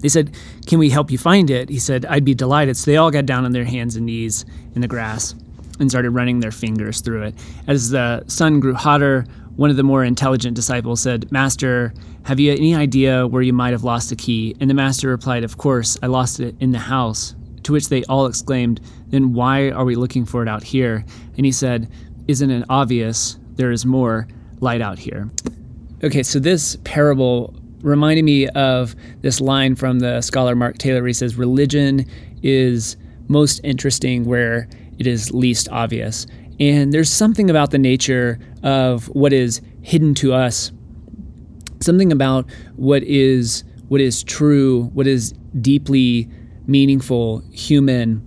They 0.00 0.08
said, 0.08 0.36
Can 0.66 0.78
we 0.78 0.90
help 0.90 1.10
you 1.10 1.18
find 1.18 1.50
it? 1.50 1.68
He 1.68 1.78
said, 1.78 2.06
I'd 2.06 2.24
be 2.24 2.34
delighted. 2.34 2.76
So 2.76 2.90
they 2.90 2.96
all 2.96 3.10
got 3.10 3.26
down 3.26 3.44
on 3.44 3.52
their 3.52 3.64
hands 3.64 3.96
and 3.96 4.06
knees 4.06 4.44
in 4.74 4.80
the 4.80 4.88
grass 4.88 5.34
and 5.80 5.90
started 5.90 6.10
running 6.10 6.40
their 6.40 6.50
fingers 6.50 7.00
through 7.00 7.22
it. 7.22 7.34
As 7.66 7.90
the 7.90 8.24
sun 8.26 8.60
grew 8.60 8.74
hotter, 8.74 9.24
one 9.56 9.70
of 9.70 9.76
the 9.76 9.82
more 9.82 10.04
intelligent 10.04 10.54
disciples 10.54 11.00
said, 11.00 11.30
Master, 11.32 11.92
have 12.24 12.38
you 12.38 12.52
any 12.52 12.74
idea 12.74 13.26
where 13.26 13.42
you 13.42 13.52
might 13.52 13.72
have 13.72 13.84
lost 13.84 14.10
the 14.10 14.16
key? 14.16 14.54
And 14.60 14.70
the 14.70 14.74
master 14.74 15.08
replied, 15.08 15.44
Of 15.44 15.58
course, 15.58 15.98
I 16.02 16.06
lost 16.06 16.40
it 16.40 16.54
in 16.60 16.70
the 16.70 16.78
house. 16.78 17.34
To 17.64 17.72
which 17.72 17.88
they 17.88 18.04
all 18.04 18.26
exclaimed, 18.26 18.80
Then 19.08 19.32
why 19.32 19.70
are 19.70 19.84
we 19.84 19.96
looking 19.96 20.24
for 20.24 20.42
it 20.42 20.48
out 20.48 20.62
here? 20.62 21.04
And 21.36 21.44
he 21.44 21.52
said, 21.52 21.90
Isn't 22.28 22.50
it 22.50 22.64
obvious? 22.68 23.37
There 23.58 23.72
is 23.72 23.84
more 23.84 24.28
light 24.60 24.80
out 24.80 24.98
here. 24.98 25.28
Okay, 26.02 26.22
so 26.22 26.38
this 26.38 26.76
parable 26.84 27.54
reminded 27.82 28.24
me 28.24 28.48
of 28.50 28.94
this 29.20 29.40
line 29.40 29.74
from 29.74 29.98
the 29.98 30.20
scholar 30.20 30.54
Mark 30.54 30.78
Taylor 30.78 31.04
he 31.06 31.12
says, 31.12 31.36
Religion 31.36 32.06
is 32.42 32.96
most 33.26 33.60
interesting 33.64 34.24
where 34.24 34.68
it 34.98 35.08
is 35.08 35.32
least 35.32 35.68
obvious. 35.70 36.26
And 36.60 36.92
there's 36.92 37.10
something 37.10 37.50
about 37.50 37.72
the 37.72 37.78
nature 37.78 38.38
of 38.62 39.06
what 39.08 39.32
is 39.32 39.60
hidden 39.82 40.14
to 40.14 40.32
us, 40.32 40.70
something 41.80 42.12
about 42.12 42.48
what 42.76 43.02
is 43.02 43.64
what 43.88 44.00
is 44.00 44.22
true, 44.22 44.84
what 44.92 45.06
is 45.06 45.32
deeply 45.60 46.28
meaningful, 46.66 47.42
human, 47.50 48.22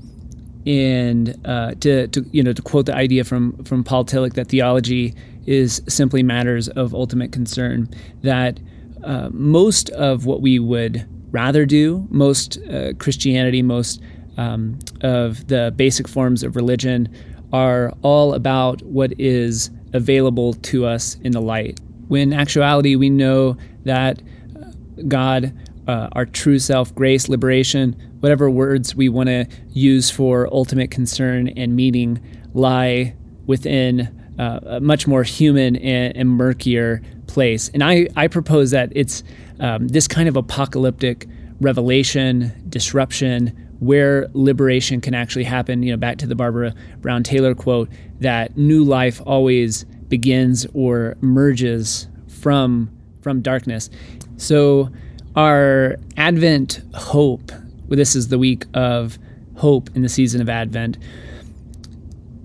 and 0.65 1.35
uh, 1.45 1.73
to, 1.79 2.07
to 2.07 2.25
you 2.31 2.43
know 2.43 2.53
to 2.53 2.61
quote 2.61 2.85
the 2.85 2.95
idea 2.95 3.23
from 3.23 3.63
from 3.63 3.83
Paul 3.83 4.05
Tillich 4.05 4.33
that 4.33 4.47
theology 4.47 5.15
is 5.45 5.81
simply 5.87 6.23
matters 6.23 6.67
of 6.69 6.93
ultimate 6.93 7.31
concern. 7.31 7.89
That 8.21 8.59
uh, 9.03 9.29
most 9.31 9.89
of 9.91 10.25
what 10.25 10.41
we 10.41 10.59
would 10.59 11.07
rather 11.31 11.65
do, 11.65 12.07
most 12.09 12.59
uh, 12.69 12.93
Christianity, 12.99 13.61
most 13.61 14.01
um, 14.37 14.77
of 15.01 15.47
the 15.47 15.73
basic 15.75 16.07
forms 16.07 16.43
of 16.43 16.55
religion 16.55 17.09
are 17.53 17.93
all 18.01 18.33
about 18.33 18.81
what 18.83 19.13
is 19.19 19.69
available 19.93 20.53
to 20.53 20.85
us 20.85 21.15
in 21.23 21.31
the 21.31 21.41
light. 21.41 21.79
When 22.07 22.33
actuality, 22.33 22.95
we 22.95 23.09
know 23.09 23.57
that 23.83 24.21
uh, 24.55 24.71
God, 25.07 25.53
uh, 25.87 26.09
our 26.13 26.25
true 26.25 26.59
self, 26.59 26.93
grace, 26.93 27.27
liberation, 27.29 27.95
whatever 28.21 28.49
words 28.49 28.95
we 28.95 29.09
want 29.09 29.27
to 29.27 29.45
use 29.69 30.09
for 30.09 30.47
ultimate 30.53 30.89
concern 30.89 31.49
and 31.49 31.75
meaning, 31.75 32.21
lie 32.53 33.13
within 33.45 34.17
uh, 34.39 34.59
a 34.63 34.79
much 34.79 35.07
more 35.07 35.23
human 35.23 35.75
and, 35.75 36.15
and, 36.15 36.29
murkier 36.29 37.01
place. 37.27 37.69
And 37.73 37.83
I, 37.83 38.07
I 38.15 38.27
propose 38.27 38.71
that 38.71 38.91
it's 38.95 39.23
um, 39.59 39.89
this 39.89 40.07
kind 40.07 40.29
of 40.29 40.37
apocalyptic 40.37 41.27
revelation, 41.59 42.51
disruption, 42.69 43.47
where 43.79 44.27
liberation 44.33 45.01
can 45.01 45.13
actually 45.13 45.43
happen. 45.43 45.83
You 45.83 45.91
know, 45.91 45.97
back 45.97 46.17
to 46.19 46.27
the 46.27 46.35
Barbara 46.35 46.73
Brown 47.01 47.23
Taylor 47.23 47.53
quote 47.53 47.89
that 48.19 48.55
new 48.57 48.83
life 48.83 49.21
always 49.25 49.83
begins 50.07 50.65
or 50.73 51.17
merges 51.21 52.07
from 52.27 52.91
from 53.21 53.41
darkness. 53.41 53.89
So 54.37 54.89
our 55.35 55.97
Advent 56.17 56.81
hope, 56.93 57.51
well, 57.91 57.97
this 57.97 58.15
is 58.15 58.29
the 58.29 58.39
week 58.39 58.63
of 58.73 59.19
hope 59.57 59.89
in 59.93 60.01
the 60.01 60.07
season 60.07 60.39
of 60.39 60.47
Advent, 60.47 60.97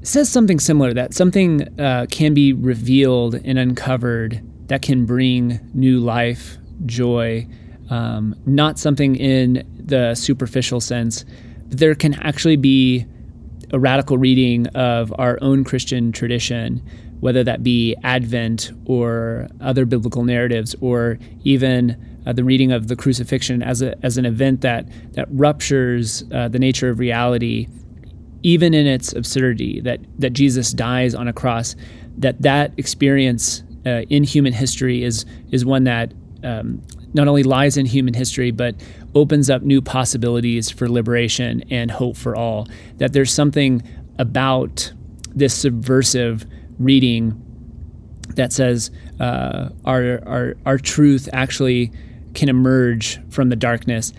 says 0.03 0.29
something 0.29 0.59
similar 0.59 0.93
that 0.93 1.15
something 1.15 1.81
uh, 1.81 2.07
can 2.11 2.35
be 2.35 2.53
revealed 2.53 3.37
and 3.37 3.57
uncovered 3.57 4.43
that 4.67 4.83
can 4.83 5.07
bring 5.07 5.61
new 5.73 6.01
life, 6.01 6.59
joy, 6.85 7.47
um, 7.91 8.35
not 8.45 8.77
something 8.77 9.15
in 9.15 9.65
the 9.79 10.17
superficial 10.17 10.81
sense, 10.81 11.25
but 11.69 11.79
there 11.79 11.95
can 11.95 12.15
actually 12.15 12.57
be 12.57 13.07
a 13.73 13.79
radical 13.79 14.19
reading 14.19 14.67
of 14.75 15.15
our 15.17 15.39
own 15.43 15.63
Christian 15.63 16.11
tradition, 16.11 16.83
whether 17.21 17.45
that 17.45 17.63
be 17.63 17.95
Advent 18.03 18.73
or 18.85 19.47
other 19.61 19.85
biblical 19.85 20.25
narratives, 20.25 20.75
or 20.81 21.21
even 21.45 22.16
uh, 22.27 22.33
the 22.33 22.45
reading 22.45 22.73
of 22.73 22.89
the 22.89 22.97
crucifixion 22.97 23.63
as, 23.63 23.83
a, 23.83 23.95
as 24.05 24.19
an 24.19 24.27
event 24.27 24.61
that, 24.61 24.87
that 25.13 25.27
ruptures 25.31 26.25
uh, 26.33 26.49
the 26.49 26.59
nature 26.59 26.89
of 26.89 26.99
reality, 26.99 27.69
even 28.43 28.75
in 28.75 28.87
its 28.87 29.13
absurdity, 29.13 29.81
that, 29.81 30.01
that 30.19 30.33
Jesus 30.33 30.73
dies 30.73 31.15
on 31.15 31.29
a 31.29 31.33
cross, 31.33 31.77
that 32.19 32.43
that 32.43 32.73
experience 32.77 33.63
uh, 33.87 34.03
in 34.11 34.25
human 34.25 34.53
history 34.53 35.05
is, 35.05 35.25
is 35.51 35.65
one 35.65 35.85
that 35.85 36.13
um, 36.43 36.83
not 37.15 37.29
only 37.29 37.43
lies 37.43 37.77
in 37.77 37.87
human 37.87 38.15
history, 38.15 38.51
but 38.51 38.75
opens 39.15 39.49
up 39.49 39.63
new 39.63 39.81
possibilities 39.81 40.71
for 40.71 40.89
liberation 40.89 41.63
and 41.71 41.91
hope 41.91 42.17
for 42.17 42.37
all. 42.37 42.69
That 42.99 43.13
there's 43.13 43.33
something 43.33 43.83
about 44.19 44.93
this 45.35 45.55
subversive 45.55 46.45
reading 46.79 47.43
that 48.35 48.53
says 48.53 48.91
uh, 49.21 49.71
our, 49.85 50.21
our, 50.27 50.55
our 50.67 50.79
truth 50.79 51.29
actually 51.33 51.93
can 52.37 52.49
emerge 52.49 53.19
from 53.31 53.49
the 53.49 53.57
darkness, 53.57 54.13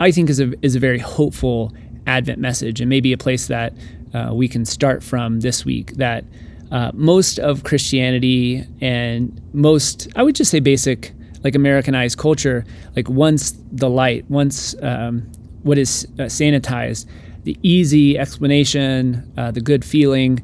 I 0.00 0.10
think 0.10 0.30
is 0.30 0.40
a, 0.40 0.52
is 0.62 0.74
a 0.74 0.80
very 0.80 0.98
hopeful 0.98 1.72
Advent 2.06 2.40
message 2.40 2.80
and 2.80 2.88
maybe 2.88 3.12
a 3.12 3.18
place 3.18 3.46
that 3.46 3.72
uh, 4.14 4.30
we 4.32 4.48
can 4.48 4.64
start 4.64 5.02
from 5.02 5.40
this 5.40 5.64
week. 5.64 5.92
That 5.96 6.24
uh, 6.72 6.90
most 6.94 7.38
of 7.38 7.62
Christianity 7.62 8.64
and 8.80 9.40
most, 9.52 10.08
I 10.16 10.22
would 10.22 10.34
just 10.34 10.50
say, 10.50 10.60
basic 10.60 11.12
like 11.44 11.54
Americanized 11.54 12.18
culture, 12.18 12.64
like 12.96 13.08
once 13.08 13.52
the 13.72 13.88
light, 13.88 14.24
once 14.28 14.74
um, 14.82 15.30
what 15.62 15.78
is 15.78 16.06
uh, 16.18 16.24
sanitized, 16.24 17.06
the 17.44 17.56
easy 17.62 18.18
explanation, 18.18 19.30
uh, 19.36 19.50
the 19.50 19.60
good 19.60 19.84
feeling, 19.84 20.42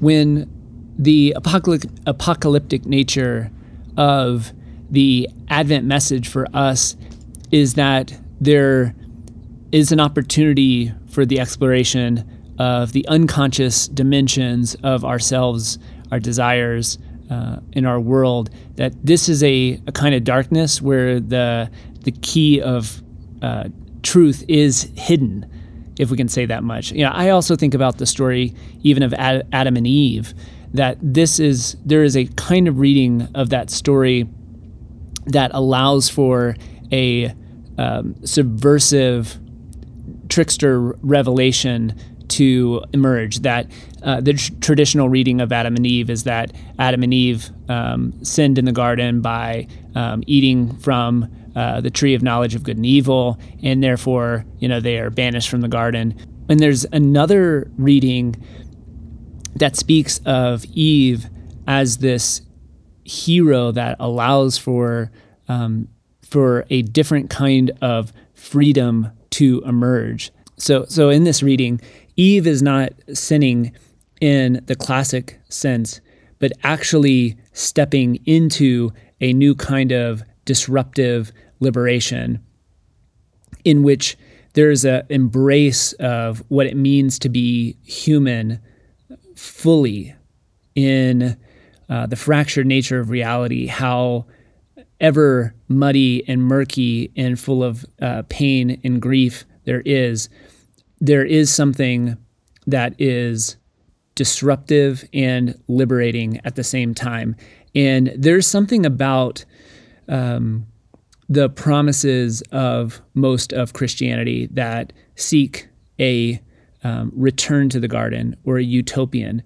when 0.00 0.48
the 0.98 1.34
apocalyptic 1.36 2.86
nature 2.86 3.50
of 3.96 4.52
the 4.90 5.28
Advent 5.48 5.84
message 5.84 6.28
for 6.28 6.46
us 6.54 6.96
is 7.50 7.74
that 7.74 8.18
there 8.40 8.94
is 9.72 9.92
an 9.92 10.00
opportunity 10.00 10.92
for 11.08 11.26
the 11.26 11.40
exploration 11.40 12.28
of 12.58 12.92
the 12.92 13.06
unconscious 13.08 13.88
dimensions 13.88 14.74
of 14.82 15.04
ourselves, 15.04 15.78
our 16.10 16.18
desires 16.18 16.98
uh, 17.30 17.58
in 17.72 17.84
our 17.84 18.00
world. 18.00 18.50
That 18.76 18.94
this 19.04 19.28
is 19.28 19.42
a, 19.42 19.80
a 19.86 19.92
kind 19.92 20.14
of 20.14 20.24
darkness 20.24 20.80
where 20.82 21.20
the 21.20 21.70
the 22.02 22.12
key 22.12 22.60
of 22.60 23.02
uh, 23.42 23.68
truth 24.02 24.44
is 24.48 24.90
hidden, 24.96 25.46
if 25.98 26.10
we 26.10 26.16
can 26.16 26.28
say 26.28 26.46
that 26.46 26.62
much. 26.64 26.92
You 26.92 27.04
know, 27.04 27.10
I 27.10 27.30
also 27.30 27.56
think 27.56 27.74
about 27.74 27.98
the 27.98 28.06
story 28.06 28.54
even 28.82 29.02
of 29.02 29.12
Ad- 29.14 29.46
Adam 29.52 29.76
and 29.76 29.86
Eve. 29.86 30.34
That 30.74 30.98
this 31.00 31.38
is 31.38 31.76
there 31.84 32.04
is 32.04 32.16
a 32.16 32.26
kind 32.36 32.68
of 32.68 32.78
reading 32.78 33.28
of 33.34 33.50
that 33.50 33.70
story 33.70 34.26
that 35.28 35.50
allows 35.54 36.08
for 36.08 36.56
a 36.92 37.34
um, 37.76 38.14
subversive 38.24 39.38
trickster 40.28 40.92
revelation 41.02 41.94
to 42.28 42.82
emerge. 42.92 43.40
That 43.40 43.70
uh, 44.02 44.20
the 44.20 44.34
tr- 44.34 44.52
traditional 44.60 45.08
reading 45.08 45.40
of 45.40 45.52
Adam 45.52 45.76
and 45.76 45.86
Eve 45.86 46.10
is 46.10 46.24
that 46.24 46.52
Adam 46.78 47.02
and 47.02 47.14
Eve 47.14 47.50
um, 47.68 48.12
sinned 48.24 48.58
in 48.58 48.64
the 48.64 48.72
garden 48.72 49.20
by 49.20 49.66
um, 49.94 50.22
eating 50.26 50.76
from 50.78 51.28
uh, 51.56 51.80
the 51.80 51.90
tree 51.90 52.14
of 52.14 52.22
knowledge 52.22 52.54
of 52.54 52.62
good 52.62 52.76
and 52.76 52.86
evil, 52.86 53.38
and 53.62 53.82
therefore, 53.82 54.44
you 54.58 54.68
know, 54.68 54.80
they 54.80 54.98
are 54.98 55.10
banished 55.10 55.48
from 55.48 55.60
the 55.60 55.68
garden. 55.68 56.14
And 56.48 56.60
there's 56.60 56.84
another 56.92 57.70
reading 57.76 58.36
that 59.56 59.76
speaks 59.76 60.20
of 60.24 60.64
Eve 60.66 61.26
as 61.66 61.98
this 61.98 62.42
hero 63.08 63.72
that 63.72 63.96
allows 63.98 64.58
for 64.58 65.10
um, 65.48 65.88
for 66.22 66.66
a 66.68 66.82
different 66.82 67.30
kind 67.30 67.70
of 67.80 68.12
freedom 68.34 69.10
to 69.30 69.62
emerge. 69.64 70.30
So, 70.58 70.84
so 70.86 71.08
in 71.08 71.24
this 71.24 71.42
reading, 71.42 71.80
Eve 72.16 72.46
is 72.46 72.62
not 72.62 72.92
sinning 73.14 73.72
in 74.20 74.62
the 74.66 74.76
classic 74.76 75.40
sense, 75.48 76.00
but 76.38 76.52
actually 76.62 77.36
stepping 77.52 78.16
into 78.26 78.92
a 79.20 79.32
new 79.32 79.54
kind 79.54 79.92
of 79.92 80.22
disruptive 80.44 81.32
liberation 81.60 82.44
in 83.64 83.82
which 83.82 84.18
there's 84.52 84.84
an 84.84 85.04
embrace 85.08 85.92
of 85.94 86.42
what 86.48 86.66
it 86.66 86.76
means 86.76 87.18
to 87.20 87.28
be 87.28 87.76
human 87.84 88.60
fully 89.34 90.14
in 90.74 91.36
uh, 91.88 92.06
the 92.06 92.16
fractured 92.16 92.66
nature 92.66 93.00
of 93.00 93.10
reality, 93.10 93.66
how 93.66 94.26
ever 95.00 95.54
muddy 95.68 96.26
and 96.28 96.42
murky 96.42 97.10
and 97.16 97.38
full 97.38 97.62
of 97.62 97.86
uh, 98.00 98.22
pain 98.28 98.80
and 98.84 99.00
grief 99.00 99.44
there 99.64 99.82
is, 99.84 100.28
there 101.00 101.24
is 101.24 101.54
something 101.54 102.16
that 102.66 102.94
is 102.98 103.56
disruptive 104.14 105.04
and 105.12 105.60
liberating 105.68 106.40
at 106.44 106.56
the 106.56 106.64
same 106.64 106.94
time. 106.94 107.36
And 107.74 108.12
there's 108.16 108.46
something 108.46 108.84
about 108.84 109.44
um, 110.08 110.66
the 111.28 111.48
promises 111.48 112.42
of 112.50 113.00
most 113.14 113.52
of 113.52 113.74
Christianity 113.74 114.48
that 114.52 114.92
seek 115.14 115.68
a 116.00 116.40
um, 116.82 117.12
return 117.14 117.68
to 117.68 117.80
the 117.80 117.88
garden 117.88 118.36
or 118.44 118.58
a 118.58 118.64
utopian. 118.64 119.42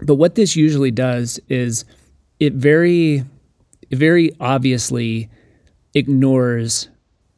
But 0.00 0.14
what 0.14 0.34
this 0.34 0.56
usually 0.56 0.90
does 0.90 1.40
is 1.48 1.84
it 2.38 2.52
very 2.54 3.24
very 3.90 4.32
obviously 4.40 5.30
ignores, 5.94 6.88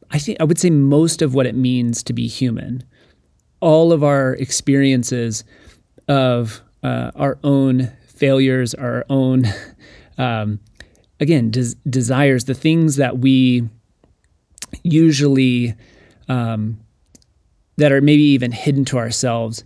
I 0.09 0.19
think, 0.19 0.39
I 0.39 0.43
would 0.43 0.59
say 0.59 0.69
most 0.69 1.21
of 1.21 1.33
what 1.33 1.45
it 1.45 1.55
means 1.55 2.03
to 2.03 2.13
be 2.13 2.27
human. 2.27 2.83
All 3.59 3.93
of 3.93 4.03
our 4.03 4.33
experiences 4.33 5.43
of 6.07 6.61
uh, 6.83 7.11
our 7.15 7.37
own 7.43 7.91
failures, 8.07 8.73
our 8.73 9.05
own, 9.09 9.45
um, 10.17 10.59
again, 11.19 11.51
des- 11.51 11.75
desires, 11.89 12.45
the 12.45 12.53
things 12.53 12.95
that 12.97 13.19
we 13.19 13.67
usually, 14.83 15.75
um, 16.27 16.79
that 17.77 17.91
are 17.91 18.01
maybe 18.01 18.23
even 18.23 18.51
hidden 18.51 18.85
to 18.85 18.97
ourselves. 18.97 19.63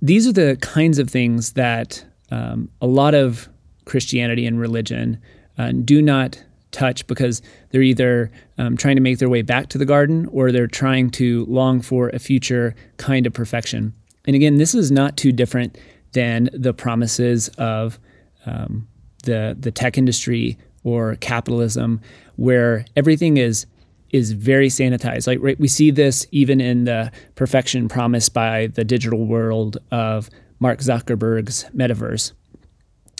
These 0.00 0.26
are 0.26 0.32
the 0.32 0.58
kinds 0.60 0.98
of 0.98 1.08
things 1.08 1.52
that 1.52 2.04
um, 2.32 2.70
a 2.80 2.86
lot 2.86 3.14
of 3.14 3.48
Christianity 3.84 4.46
and 4.46 4.58
religion 4.58 5.20
uh, 5.58 5.72
do 5.72 6.00
not 6.00 6.42
touch 6.70 7.06
because 7.06 7.42
they're 7.70 7.82
either 7.82 8.30
um, 8.56 8.74
trying 8.78 8.96
to 8.96 9.02
make 9.02 9.18
their 9.18 9.28
way 9.28 9.42
back 9.42 9.68
to 9.68 9.76
the 9.76 9.84
garden 9.84 10.26
or 10.32 10.50
they're 10.50 10.66
trying 10.66 11.10
to 11.10 11.44
long 11.44 11.82
for 11.82 12.08
a 12.08 12.18
future 12.18 12.74
kind 12.96 13.26
of 13.26 13.34
perfection. 13.34 13.92
And 14.24 14.34
again, 14.34 14.56
this 14.56 14.74
is 14.74 14.90
not 14.90 15.18
too 15.18 15.30
different 15.30 15.76
than 16.12 16.48
the 16.54 16.72
promises 16.72 17.48
of 17.58 17.98
um, 18.46 18.88
the 19.24 19.54
the 19.58 19.70
tech 19.70 19.98
industry 19.98 20.56
or 20.84 21.16
capitalism, 21.16 22.00
where 22.36 22.86
everything 22.96 23.36
is 23.36 23.66
is 24.10 24.32
very 24.32 24.68
sanitized. 24.68 25.26
Like 25.26 25.38
right, 25.42 25.60
we 25.60 25.68
see 25.68 25.90
this 25.90 26.26
even 26.30 26.62
in 26.62 26.84
the 26.84 27.12
perfection 27.34 27.88
promised 27.88 28.32
by 28.32 28.68
the 28.68 28.84
digital 28.84 29.26
world 29.26 29.76
of 29.90 30.30
Mark 30.62 30.78
Zuckerberg's 30.78 31.66
metaverse 31.74 32.32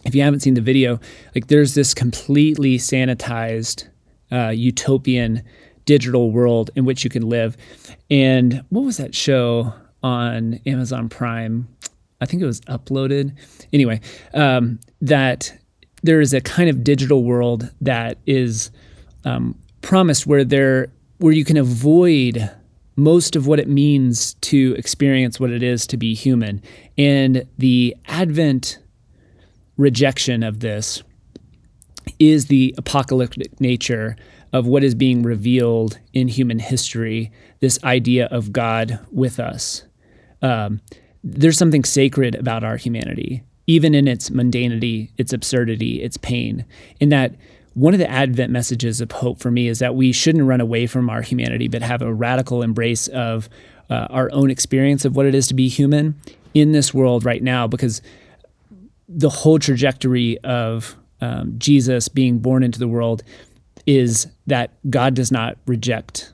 if 0.04 0.14
you 0.14 0.22
haven't 0.22 0.40
seen 0.40 0.54
the 0.54 0.60
video, 0.60 1.00
like 1.34 1.46
there's 1.46 1.74
this 1.74 1.94
completely 1.94 2.78
sanitized 2.78 3.88
uh, 4.30 4.48
utopian 4.48 5.42
digital 5.84 6.30
world 6.30 6.70
in 6.74 6.84
which 6.84 7.04
you 7.04 7.10
can 7.10 7.28
live. 7.28 7.56
And 8.10 8.64
what 8.70 8.84
was 8.84 8.96
that 8.96 9.14
show 9.14 9.72
on 10.02 10.60
Amazon 10.66 11.08
Prime? 11.08 11.68
I 12.20 12.26
think 12.26 12.42
it 12.42 12.46
was 12.46 12.60
uploaded. 12.62 13.36
Anyway, 13.72 14.00
um, 14.34 14.80
that 15.00 15.56
there 16.02 16.20
is 16.20 16.34
a 16.34 16.40
kind 16.40 16.68
of 16.68 16.82
digital 16.82 17.24
world 17.24 17.70
that 17.80 18.18
is 18.26 18.70
um, 19.24 19.58
promised 19.82 20.26
where 20.26 20.44
there 20.44 20.92
where 21.18 21.32
you 21.32 21.44
can 21.44 21.56
avoid 21.56 22.50
most 22.96 23.36
of 23.36 23.46
what 23.46 23.58
it 23.58 23.68
means 23.68 24.34
to 24.34 24.74
experience 24.78 25.40
what 25.40 25.50
it 25.50 25.62
is 25.62 25.86
to 25.86 25.96
be 25.96 26.14
human. 26.14 26.62
And 26.98 27.46
the 27.58 27.96
advent 28.06 28.78
rejection 29.76 30.42
of 30.42 30.60
this 30.60 31.02
is 32.18 32.46
the 32.46 32.74
apocalyptic 32.76 33.60
nature 33.60 34.16
of 34.52 34.66
what 34.66 34.84
is 34.84 34.94
being 34.94 35.22
revealed 35.22 35.98
in 36.12 36.28
human 36.28 36.58
history 36.58 37.32
this 37.60 37.82
idea 37.84 38.26
of 38.26 38.52
God 38.52 38.98
with 39.10 39.40
us. 39.40 39.84
Um, 40.42 40.80
there's 41.24 41.56
something 41.56 41.84
sacred 41.84 42.34
about 42.34 42.64
our 42.64 42.76
humanity, 42.76 43.44
even 43.66 43.94
in 43.94 44.08
its 44.08 44.30
mundanity, 44.30 45.10
its 45.16 45.32
absurdity, 45.32 46.02
its 46.02 46.16
pain, 46.16 46.64
in 47.00 47.08
that 47.10 47.34
one 47.74 47.94
of 47.94 47.98
the 47.98 48.10
Advent 48.10 48.50
messages 48.50 49.00
of 49.00 49.10
hope 49.10 49.38
for 49.38 49.50
me 49.50 49.68
is 49.68 49.78
that 49.78 49.94
we 49.94 50.12
shouldn't 50.12 50.44
run 50.44 50.60
away 50.60 50.86
from 50.86 51.08
our 51.08 51.22
humanity, 51.22 51.68
but 51.68 51.82
have 51.82 52.02
a 52.02 52.12
radical 52.12 52.62
embrace 52.62 53.08
of 53.08 53.48
uh, 53.88 54.06
our 54.10 54.30
own 54.32 54.50
experience 54.50 55.04
of 55.04 55.16
what 55.16 55.26
it 55.26 55.34
is 55.34 55.46
to 55.48 55.54
be 55.54 55.68
human 55.68 56.14
in 56.54 56.72
this 56.72 56.92
world 56.92 57.24
right 57.24 57.42
now, 57.42 57.66
because 57.66 58.02
the 59.08 59.30
whole 59.30 59.58
trajectory 59.58 60.38
of 60.38 60.96
um, 61.20 61.54
Jesus 61.58 62.08
being 62.08 62.38
born 62.38 62.62
into 62.62 62.78
the 62.78 62.88
world 62.88 63.22
is 63.86 64.26
that 64.46 64.70
God 64.90 65.14
does 65.14 65.32
not 65.32 65.56
reject 65.66 66.32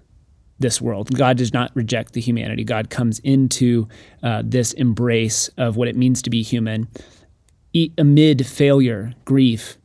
this 0.59 0.81
world. 0.81 1.17
God 1.17 1.37
does 1.37 1.53
not 1.53 1.71
reject 1.75 2.13
the 2.15 2.21
humanity. 2.21 2.65
God 2.65 2.91
comes 2.91 3.21
into 3.21 3.89
uh, 4.23 4.43
this 4.45 4.73
embrace 4.73 5.49
of 5.57 5.77
what 5.77 5.89
it 5.89 5.97
means 5.97 6.21
to 6.23 6.31
be 6.31 6.43
human 6.43 6.89
amid 7.97 8.45
failure, 8.45 9.15
grief, 9.25 9.78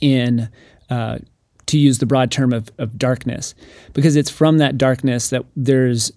in 0.00 0.48
uh, 0.90 1.18
to 1.66 1.78
use 1.78 1.98
the 1.98 2.06
broad 2.06 2.30
term 2.30 2.52
of, 2.52 2.70
of 2.78 2.98
darkness, 2.98 3.54
because 3.92 4.16
it's 4.16 4.30
from 4.30 4.58
that 4.58 4.78
darkness 4.78 5.30
that 5.30 5.44
there's 5.56 6.12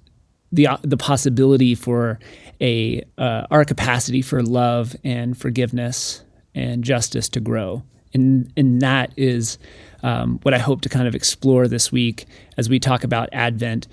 the 0.51 0.67
uh, 0.67 0.77
the 0.81 0.97
possibility 0.97 1.75
for 1.75 2.19
a 2.59 3.03
uh, 3.17 3.47
our 3.51 3.65
capacity 3.65 4.21
for 4.21 4.41
love 4.41 4.95
and 5.03 5.37
forgiveness 5.37 6.23
and 6.55 6.83
justice 6.83 7.29
to 7.29 7.39
grow. 7.39 7.83
And, 8.13 8.51
and 8.57 8.81
that 8.81 9.13
is 9.15 9.57
um, 10.03 10.39
what 10.43 10.53
I 10.53 10.57
hope 10.57 10.81
to 10.81 10.89
kind 10.89 11.07
of 11.07 11.15
explore 11.15 11.67
this 11.67 11.91
week 11.91 12.25
as 12.57 12.69
we 12.69 12.79
talk 12.79 13.05
about 13.05 13.29
Advent, 13.31 13.87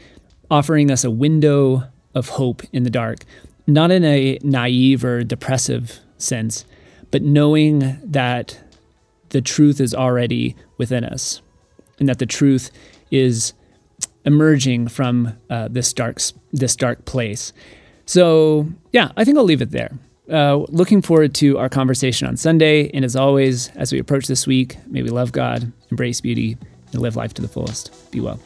offering 0.51 0.91
us 0.91 1.05
a 1.05 1.11
window 1.11 1.85
of 2.15 2.31
hope 2.31 2.63
in 2.73 2.83
the 2.83 2.91
dark, 2.91 3.19
not 3.67 3.93
in 3.93 4.05
a 4.05 4.39
naive 4.43 5.05
or 5.05 5.23
depressive 5.23 6.01
sense, 6.17 6.65
but 7.13 7.23
knowing 7.23 7.99
that 8.03 8.61
the 9.31 9.41
truth 9.41 9.81
is 9.81 9.95
already 9.95 10.57
within 10.79 11.05
us 11.05 11.43
and 11.99 12.09
that 12.09 12.19
the 12.19 12.27
truth 12.27 12.71
is 13.11 13.53
emerging 14.25 14.89
from 14.89 15.37
uh, 15.51 15.69
this 15.69 15.93
dark 15.93 16.21
this 16.53 16.77
dark 16.77 17.05
place. 17.05 17.53
So 18.07 18.69
yeah, 18.93 19.11
I 19.17 19.25
think 19.25 19.37
I'll 19.37 19.45
leave 19.45 19.63
it 19.63 19.71
there. 19.71 19.91
Uh, 20.31 20.67
looking 20.69 21.01
forward 21.01 21.35
to 21.35 21.59
our 21.59 21.69
conversation 21.71 22.29
on 22.29 22.37
Sunday. 22.37 22.91
And 22.93 23.05
as 23.05 23.17
always, 23.17 23.69
as 23.77 23.93
we 23.93 23.99
approach 23.99 24.27
this 24.27 24.47
week, 24.47 24.77
may 24.87 25.03
we 25.03 25.09
love 25.09 25.33
God, 25.33 25.73
embrace 25.91 26.21
beauty, 26.21 26.59
and 26.93 27.01
live 27.01 27.17
life 27.17 27.33
to 27.35 27.43
the 27.43 27.49
fullest. 27.49 28.11
Be 28.11 28.21
well. 28.21 28.39